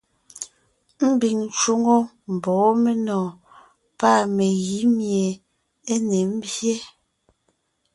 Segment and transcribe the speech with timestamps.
[1.09, 1.97] Ḿbiŋ ńcwoŋo
[2.35, 3.29] ḿbɔ́ɔn menɔ̀ɔn
[3.99, 5.25] pâ megǐ míe
[5.93, 6.75] é ne ḿbyé.